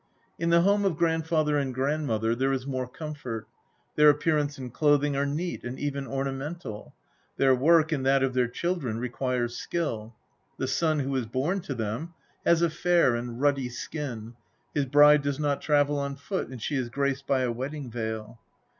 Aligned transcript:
In 0.39 0.49
the 0.49 0.61
home 0.61 0.83
of 0.83 0.97
Grandfather 0.97 1.59
and 1.59 1.75
Grandmother 1.75 2.33
there 2.33 2.51
is 2.51 2.65
more 2.65 2.87
comfort; 2.87 3.47
their 3.95 4.09
appearance 4.09 4.57
and 4.57 4.73
clothing 4.73 5.15
are 5.15 5.27
neat, 5.27 5.63
and 5.63 5.77
even 5.79 6.07
ornamental; 6.07 6.95
their 7.37 7.53
work 7.53 7.91
and 7.91 8.03
that 8.03 8.23
of 8.23 8.33
their 8.33 8.47
children 8.47 8.97
requires 8.97 9.55
skill; 9.57 10.15
the 10.57 10.65
son 10.67 11.01
who 11.01 11.15
is 11.15 11.27
born 11.27 11.59
to 11.61 11.75
them 11.75 12.15
has 12.43 12.63
a 12.63 12.69
fair 12.71 13.13
and 13.15 13.39
ruddy 13.41 13.69
skin, 13.69 14.33
his 14.73 14.87
bride 14.87 15.21
does 15.21 15.39
not 15.39 15.61
travel 15.61 15.99
on 15.99 16.15
foot, 16.15 16.47
and 16.49 16.63
she 16.63 16.77
is 16.77 16.89
graced 16.89 17.27
by 17.27 17.41
a 17.41 17.51
wedding 17.51 17.91
veil. 17.91 18.39